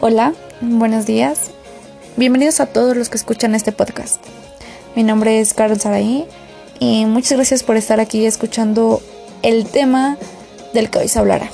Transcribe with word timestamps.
Hola, 0.00 0.34
buenos 0.60 1.06
días. 1.06 1.50
Bienvenidos 2.16 2.60
a 2.60 2.66
todos 2.66 2.96
los 2.96 3.08
que 3.08 3.16
escuchan 3.16 3.54
este 3.54 3.72
podcast. 3.72 4.22
Mi 4.96 5.02
nombre 5.02 5.40
es 5.40 5.54
Carol 5.54 5.80
Saraí 5.80 6.26
y 6.78 7.06
muchas 7.06 7.32
gracias 7.38 7.62
por 7.62 7.76
estar 7.76 8.00
aquí 8.00 8.26
escuchando 8.26 9.00
el 9.42 9.66
tema 9.66 10.18
del 10.74 10.90
que 10.90 10.98
hoy 10.98 11.08
se 11.08 11.18
hablará. 11.20 11.48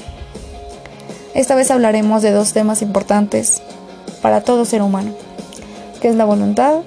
Esta 1.34 1.54
vez 1.54 1.70
hablaremos 1.70 2.22
de 2.22 2.32
dos 2.32 2.52
temas 2.52 2.82
importantes 2.82 3.62
para 4.22 4.40
todo 4.40 4.64
ser 4.64 4.82
humano, 4.82 5.14
que 6.00 6.08
es 6.08 6.16
la 6.16 6.24
voluntad 6.24 6.80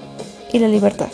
y 0.51 0.59
la 0.59 0.67
libertad, 0.67 1.09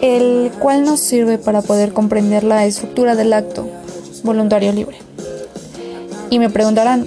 el 0.00 0.52
cual 0.60 0.84
nos 0.84 1.00
sirve 1.00 1.36
para 1.36 1.62
poder 1.62 1.92
comprender 1.92 2.44
la 2.44 2.64
estructura 2.64 3.16
del 3.16 3.32
acto 3.32 3.68
voluntario 4.22 4.72
libre. 4.72 4.98
Y 6.30 6.38
me 6.38 6.48
preguntarán, 6.48 7.06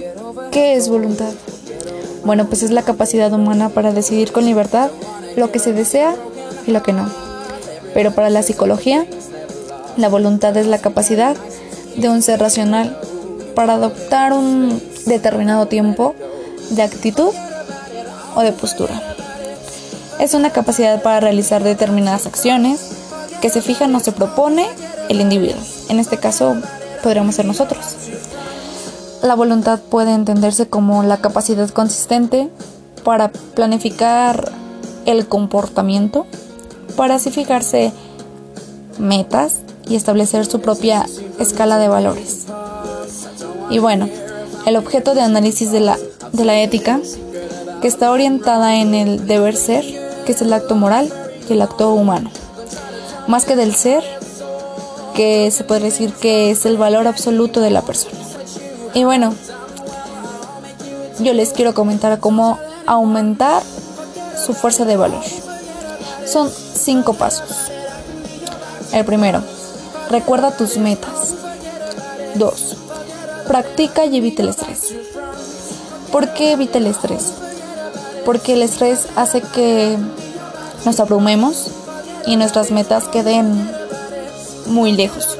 ¿qué 0.50 0.74
es 0.74 0.88
voluntad? 0.88 1.32
Bueno, 2.30 2.46
pues 2.46 2.62
es 2.62 2.70
la 2.70 2.82
capacidad 2.82 3.32
humana 3.32 3.70
para 3.70 3.90
decidir 3.90 4.30
con 4.30 4.44
libertad 4.44 4.92
lo 5.36 5.50
que 5.50 5.58
se 5.58 5.72
desea 5.72 6.14
y 6.64 6.70
lo 6.70 6.80
que 6.80 6.92
no. 6.92 7.10
Pero 7.92 8.12
para 8.12 8.30
la 8.30 8.44
psicología, 8.44 9.04
la 9.96 10.08
voluntad 10.08 10.56
es 10.56 10.68
la 10.68 10.78
capacidad 10.78 11.36
de 11.96 12.08
un 12.08 12.22
ser 12.22 12.38
racional 12.38 12.96
para 13.56 13.74
adoptar 13.74 14.32
un 14.32 14.80
determinado 15.06 15.66
tiempo 15.66 16.14
de 16.70 16.82
actitud 16.82 17.34
o 18.36 18.42
de 18.42 18.52
postura. 18.52 19.02
Es 20.20 20.32
una 20.34 20.50
capacidad 20.50 21.02
para 21.02 21.18
realizar 21.18 21.64
determinadas 21.64 22.26
acciones 22.26 22.92
que 23.42 23.50
se 23.50 23.60
fijan 23.60 23.92
o 23.96 23.98
se 23.98 24.12
propone 24.12 24.68
el 25.08 25.20
individuo. 25.20 25.60
En 25.88 25.98
este 25.98 26.16
caso, 26.16 26.54
podríamos 27.02 27.34
ser 27.34 27.46
nosotros. 27.46 27.96
La 29.22 29.34
voluntad 29.34 29.78
puede 29.78 30.14
entenderse 30.14 30.68
como 30.68 31.02
la 31.02 31.18
capacidad 31.18 31.68
consistente 31.68 32.48
para 33.04 33.30
planificar 33.30 34.50
el 35.04 35.26
comportamiento, 35.26 36.26
para 36.96 37.16
así 37.16 37.30
fijarse 37.30 37.92
metas 38.98 39.56
y 39.88 39.96
establecer 39.96 40.46
su 40.46 40.60
propia 40.60 41.04
escala 41.38 41.78
de 41.78 41.88
valores. 41.88 42.46
Y 43.68 43.78
bueno, 43.78 44.08
el 44.66 44.76
objeto 44.76 45.14
de 45.14 45.20
análisis 45.20 45.70
de 45.70 45.80
la, 45.80 45.98
de 46.32 46.44
la 46.44 46.60
ética, 46.60 47.00
que 47.82 47.88
está 47.88 48.10
orientada 48.12 48.76
en 48.76 48.94
el 48.94 49.26
deber 49.26 49.56
ser, 49.56 49.84
que 50.24 50.32
es 50.32 50.40
el 50.42 50.52
acto 50.52 50.76
moral 50.76 51.12
y 51.48 51.52
el 51.52 51.62
acto 51.62 51.92
humano. 51.92 52.30
Más 53.26 53.44
que 53.44 53.56
del 53.56 53.74
ser, 53.74 54.02
que 55.14 55.50
se 55.50 55.64
puede 55.64 55.80
decir 55.82 56.12
que 56.12 56.50
es 56.50 56.64
el 56.64 56.76
valor 56.76 57.06
absoluto 57.06 57.60
de 57.60 57.70
la 57.70 57.82
persona. 57.82 58.29
Y 58.94 59.04
bueno, 59.04 59.34
yo 61.20 61.32
les 61.32 61.52
quiero 61.52 61.74
comentar 61.74 62.18
cómo 62.18 62.58
aumentar 62.86 63.62
su 64.44 64.54
fuerza 64.54 64.84
de 64.84 64.96
valor. 64.96 65.22
Son 66.26 66.50
cinco 66.50 67.14
pasos. 67.14 67.70
El 68.92 69.04
primero, 69.04 69.42
recuerda 70.08 70.56
tus 70.56 70.76
metas. 70.76 71.34
Dos, 72.34 72.76
practica 73.46 74.04
y 74.04 74.16
evita 74.16 74.42
el 74.42 74.48
estrés. 74.48 74.94
¿Por 76.10 76.32
qué 76.32 76.52
evita 76.52 76.78
el 76.78 76.86
estrés? 76.86 77.32
Porque 78.24 78.54
el 78.54 78.62
estrés 78.62 79.06
hace 79.16 79.42
que 79.42 79.96
nos 80.84 80.98
abrumemos 81.00 81.68
y 82.26 82.36
nuestras 82.36 82.70
metas 82.70 83.08
queden 83.08 83.70
muy 84.66 84.92
lejos, 84.92 85.36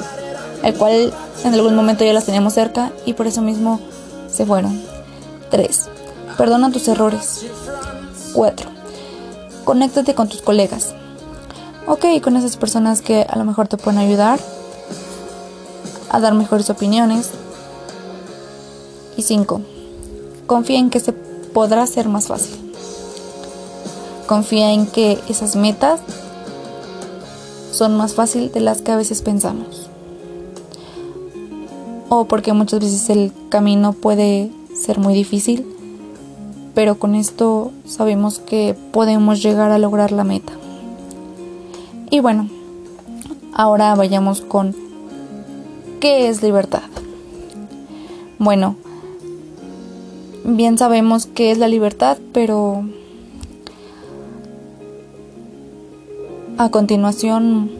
el 0.63 0.73
cual 0.75 1.13
en 1.43 1.53
algún 1.53 1.75
momento 1.75 2.03
ya 2.03 2.13
las 2.13 2.25
teníamos 2.25 2.53
cerca 2.53 2.91
y 3.05 3.13
por 3.13 3.27
eso 3.27 3.41
mismo 3.41 3.79
se 4.29 4.45
fueron. 4.45 4.81
3. 5.49 5.89
Perdona 6.37 6.71
tus 6.71 6.87
errores. 6.87 7.45
4. 8.33 8.69
Conéctate 9.63 10.13
con 10.13 10.29
tus 10.29 10.41
colegas. 10.41 10.93
Ok, 11.87 12.05
con 12.21 12.37
esas 12.37 12.57
personas 12.57 13.01
que 13.01 13.25
a 13.27 13.37
lo 13.37 13.45
mejor 13.45 13.67
te 13.67 13.77
pueden 13.77 13.99
ayudar 13.99 14.39
a 16.09 16.19
dar 16.19 16.33
mejores 16.33 16.69
opiniones. 16.69 17.31
Y 19.17 19.23
5. 19.23 19.61
Confía 20.45 20.79
en 20.79 20.89
que 20.89 20.99
se 20.99 21.11
podrá 21.11 21.85
ser 21.87 22.07
más 22.07 22.27
fácil. 22.27 22.73
Confía 24.27 24.71
en 24.71 24.85
que 24.85 25.19
esas 25.27 25.55
metas 25.55 25.99
son 27.71 27.97
más 27.97 28.13
fáciles 28.13 28.53
de 28.53 28.61
las 28.61 28.81
que 28.81 28.91
a 28.91 28.95
veces 28.95 29.21
pensamos 29.21 29.90
o 32.13 32.25
porque 32.25 32.51
muchas 32.51 32.81
veces 32.81 33.09
el 33.09 33.31
camino 33.47 33.93
puede 33.93 34.51
ser 34.73 34.99
muy 34.99 35.13
difícil, 35.13 35.65
pero 36.75 36.99
con 36.99 37.15
esto 37.15 37.71
sabemos 37.85 38.39
que 38.39 38.75
podemos 38.91 39.41
llegar 39.41 39.71
a 39.71 39.77
lograr 39.77 40.11
la 40.11 40.25
meta. 40.25 40.51
Y 42.09 42.19
bueno, 42.19 42.49
ahora 43.53 43.95
vayamos 43.95 44.41
con 44.41 44.75
¿qué 46.01 46.27
es 46.27 46.43
libertad? 46.43 46.89
Bueno, 48.39 48.75
bien 50.43 50.77
sabemos 50.77 51.27
qué 51.27 51.51
es 51.51 51.59
la 51.59 51.69
libertad, 51.69 52.17
pero 52.33 52.83
a 56.57 56.67
continuación 56.71 57.71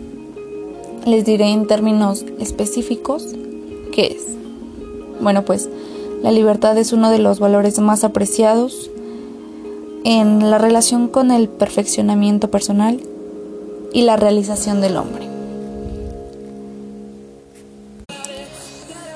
les 1.05 1.25
diré 1.25 1.49
en 1.51 1.67
términos 1.67 2.23
específicos 2.39 3.35
¿Qué 3.91 4.07
es? 4.17 4.23
Bueno, 5.21 5.43
pues 5.43 5.69
la 6.23 6.31
libertad 6.31 6.77
es 6.77 6.93
uno 6.93 7.11
de 7.11 7.19
los 7.19 7.39
valores 7.39 7.79
más 7.79 8.03
apreciados 8.03 8.89
en 10.03 10.49
la 10.49 10.57
relación 10.57 11.07
con 11.07 11.31
el 11.31 11.49
perfeccionamiento 11.49 12.49
personal 12.49 12.99
y 13.93 14.03
la 14.03 14.17
realización 14.17 14.81
del 14.81 14.97
hombre. 14.97 15.29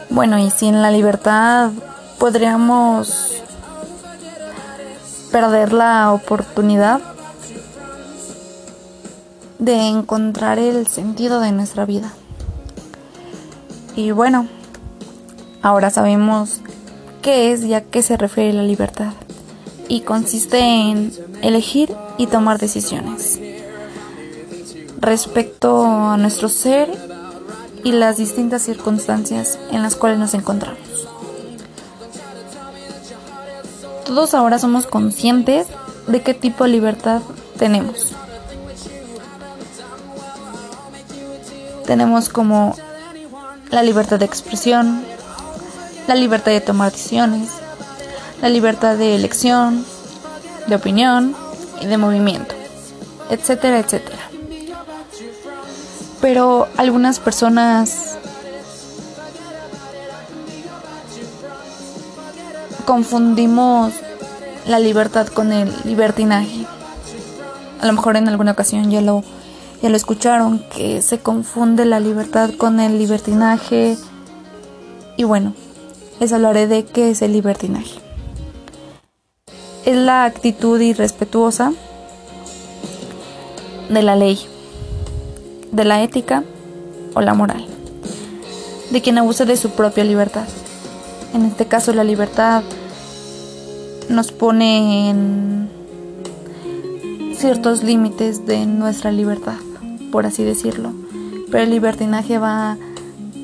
Bueno, 0.09 0.39
y 0.39 0.49
sin 0.51 0.81
la 0.81 0.91
libertad 0.91 1.71
podríamos 2.19 3.43
perder 5.31 5.73
la 5.73 6.13
oportunidad 6.13 7.01
de 9.59 9.87
encontrar 9.87 10.59
el 10.59 10.87
sentido 10.87 11.39
de 11.39 11.51
nuestra 11.51 11.85
vida. 11.85 12.13
Y 13.95 14.11
bueno, 14.11 14.47
Ahora 15.65 15.89
sabemos 15.89 16.61
qué 17.23 17.51
es 17.51 17.63
y 17.63 17.73
a 17.73 17.81
qué 17.81 18.03
se 18.03 18.17
refiere 18.17 18.53
la 18.53 18.61
libertad 18.61 19.13
y 19.87 20.01
consiste 20.01 20.59
en 20.59 21.11
elegir 21.41 21.91
y 22.19 22.27
tomar 22.27 22.59
decisiones 22.59 23.39
respecto 24.99 25.83
a 25.83 26.17
nuestro 26.17 26.49
ser 26.49 26.87
y 27.83 27.93
las 27.93 28.17
distintas 28.17 28.61
circunstancias 28.61 29.57
en 29.71 29.81
las 29.81 29.95
cuales 29.95 30.19
nos 30.19 30.35
encontramos. 30.35 31.07
Todos 34.05 34.35
ahora 34.35 34.59
somos 34.59 34.85
conscientes 34.85 35.65
de 36.05 36.21
qué 36.21 36.35
tipo 36.35 36.65
de 36.65 36.69
libertad 36.69 37.23
tenemos. 37.57 38.11
Tenemos 41.87 42.29
como 42.29 42.75
la 43.71 43.81
libertad 43.81 44.19
de 44.19 44.25
expresión, 44.25 45.03
la 46.07 46.15
libertad 46.15 46.51
de 46.51 46.61
tomar 46.61 46.91
decisiones, 46.91 47.49
la 48.41 48.49
libertad 48.49 48.95
de 48.97 49.15
elección, 49.15 49.85
de 50.67 50.75
opinión 50.75 51.35
y 51.81 51.85
de 51.85 51.97
movimiento, 51.97 52.55
etcétera, 53.29 53.79
etcétera. 53.79 54.29
Pero 56.21 56.67
algunas 56.77 57.19
personas 57.19 58.17
confundimos 62.85 63.93
la 64.67 64.79
libertad 64.79 65.27
con 65.27 65.51
el 65.51 65.71
libertinaje. 65.83 66.65
A 67.81 67.85
lo 67.85 67.93
mejor 67.93 68.15
en 68.15 68.27
alguna 68.27 68.51
ocasión 68.51 68.89
ya 68.89 69.01
lo, 69.01 69.23
ya 69.81 69.89
lo 69.89 69.97
escucharon, 69.97 70.59
que 70.75 71.01
se 71.01 71.19
confunde 71.19 71.85
la 71.85 71.99
libertad 71.99 72.51
con 72.57 72.79
el 72.79 72.97
libertinaje. 72.97 73.97
Y 75.17 75.23
bueno, 75.23 75.53
les 76.19 76.33
hablaré 76.33 76.67
de 76.67 76.85
qué 76.85 77.11
es 77.11 77.21
el 77.21 77.33
libertinaje. 77.33 77.99
Es 79.85 79.95
la 79.95 80.25
actitud 80.25 80.79
irrespetuosa 80.79 81.73
de 83.89 84.01
la 84.01 84.15
ley, 84.15 84.39
de 85.71 85.85
la 85.85 86.01
ética 86.01 86.43
o 87.13 87.21
la 87.21 87.33
moral, 87.33 87.65
de 88.91 89.01
quien 89.01 89.17
abusa 89.17 89.45
de 89.45 89.57
su 89.57 89.71
propia 89.71 90.03
libertad. 90.03 90.47
En 91.33 91.45
este 91.45 91.65
caso 91.65 91.93
la 91.93 92.03
libertad 92.03 92.63
nos 94.09 94.31
pone 94.31 95.09
en 95.09 95.69
ciertos 97.37 97.83
límites 97.83 98.45
de 98.45 98.65
nuestra 98.65 99.11
libertad, 99.11 99.57
por 100.11 100.25
así 100.25 100.43
decirlo. 100.43 100.93
Pero 101.51 101.63
el 101.63 101.69
libertinaje 101.69 102.39
va 102.39 102.77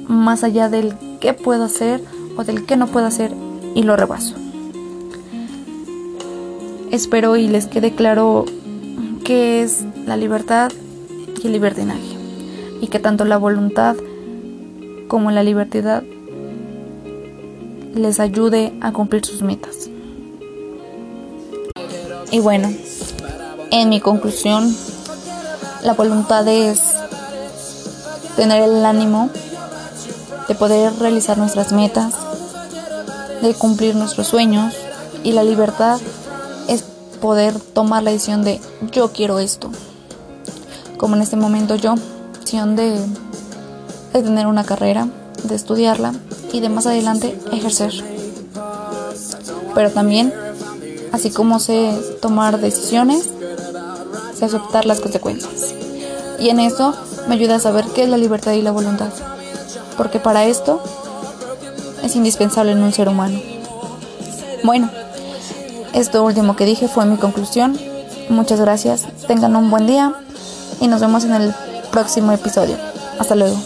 más 0.07 0.43
allá 0.43 0.69
del 0.69 0.95
qué 1.19 1.33
puedo 1.33 1.65
hacer 1.65 2.01
o 2.37 2.43
del 2.43 2.65
que 2.65 2.77
no 2.77 2.87
puedo 2.87 3.05
hacer 3.05 3.31
y 3.75 3.83
lo 3.83 3.95
rebaso. 3.95 4.35
Espero 6.91 7.37
y 7.37 7.47
les 7.47 7.67
quede 7.67 7.93
claro 7.93 8.45
qué 9.23 9.61
es 9.63 9.83
la 10.05 10.17
libertad 10.17 10.71
y 11.41 11.47
el 11.47 11.53
libertinaje 11.53 12.17
y 12.81 12.87
que 12.87 12.99
tanto 12.99 13.23
la 13.25 13.37
voluntad 13.37 13.95
como 15.07 15.31
la 15.31 15.43
libertad 15.43 16.03
les 17.93 18.19
ayude 18.19 18.73
a 18.81 18.91
cumplir 18.91 19.25
sus 19.25 19.41
metas. 19.41 19.89
Y 22.31 22.39
bueno, 22.39 22.69
en 23.71 23.89
mi 23.89 23.99
conclusión, 23.99 24.73
la 25.83 25.93
voluntad 25.93 26.47
es 26.47 26.81
tener 28.35 28.63
el 28.63 28.85
ánimo 28.85 29.29
de 30.51 30.55
poder 30.55 30.93
realizar 30.99 31.37
nuestras 31.37 31.71
metas, 31.71 32.13
de 33.41 33.53
cumplir 33.53 33.95
nuestros 33.95 34.27
sueños 34.27 34.73
y 35.23 35.31
la 35.31 35.45
libertad 35.45 35.97
es 36.67 36.83
poder 37.21 37.57
tomar 37.57 38.03
la 38.03 38.11
decisión 38.11 38.43
de 38.43 38.59
yo 38.91 39.13
quiero 39.13 39.39
esto. 39.39 39.71
Como 40.97 41.15
en 41.15 41.21
este 41.21 41.37
momento 41.37 41.75
yo, 41.75 41.95
decisión 42.33 42.75
de, 42.75 42.99
de 44.11 44.21
tener 44.21 44.45
una 44.45 44.65
carrera, 44.65 45.07
de 45.43 45.55
estudiarla 45.55 46.11
y 46.51 46.59
de 46.59 46.67
más 46.67 46.85
adelante 46.85 47.39
ejercer. 47.53 47.93
Pero 49.73 49.89
también, 49.91 50.33
así 51.13 51.29
como 51.29 51.61
sé 51.61 51.97
tomar 52.21 52.59
decisiones, 52.59 53.29
sé 54.35 54.43
aceptar 54.43 54.85
las 54.85 54.99
consecuencias. 54.99 55.73
Y 56.41 56.49
en 56.49 56.59
eso 56.59 56.93
me 57.29 57.35
ayuda 57.35 57.55
a 57.55 57.59
saber 57.59 57.85
qué 57.95 58.03
es 58.03 58.09
la 58.09 58.17
libertad 58.17 58.51
y 58.51 58.61
la 58.61 58.71
voluntad. 58.71 59.13
Porque 59.97 60.19
para 60.19 60.45
esto 60.45 60.81
es 62.03 62.15
indispensable 62.15 62.71
en 62.71 62.83
un 62.83 62.93
ser 62.93 63.07
humano. 63.09 63.39
Bueno, 64.63 64.89
esto 65.93 66.23
último 66.23 66.55
que 66.55 66.65
dije 66.65 66.87
fue 66.87 67.05
mi 67.05 67.17
conclusión. 67.17 67.77
Muchas 68.29 68.59
gracias, 68.59 69.05
tengan 69.27 69.55
un 69.55 69.69
buen 69.69 69.87
día 69.87 70.13
y 70.79 70.87
nos 70.87 71.01
vemos 71.01 71.23
en 71.25 71.33
el 71.33 71.53
próximo 71.91 72.31
episodio. 72.31 72.77
Hasta 73.19 73.35
luego. 73.35 73.57